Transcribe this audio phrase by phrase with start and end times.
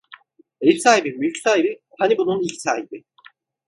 [0.61, 3.03] Ev sahibi mülk sahibi, hani bunun ilk sahibi.